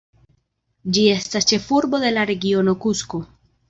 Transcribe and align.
Ĝi 0.95 1.03
estas 1.17 1.49
ĉefurbo 1.53 2.03
de 2.07 2.13
la 2.19 2.27
Regiono 2.35 2.79
Kusko. 2.85 3.27